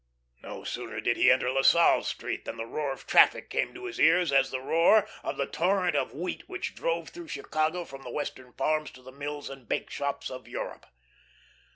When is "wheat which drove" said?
6.11-7.09